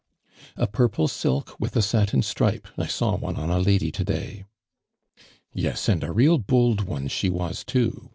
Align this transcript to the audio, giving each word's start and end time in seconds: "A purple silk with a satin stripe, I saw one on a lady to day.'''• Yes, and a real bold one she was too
"A 0.57 0.65
purple 0.65 1.07
silk 1.07 1.55
with 1.59 1.75
a 1.75 1.81
satin 1.83 2.23
stripe, 2.23 2.67
I 2.75 2.87
saw 2.87 3.15
one 3.17 3.35
on 3.35 3.51
a 3.51 3.59
lady 3.59 3.91
to 3.91 4.03
day.'''• 4.03 4.45
Yes, 5.53 5.87
and 5.87 6.03
a 6.03 6.11
real 6.11 6.39
bold 6.39 6.85
one 6.85 7.07
she 7.07 7.29
was 7.29 7.63
too 7.63 8.09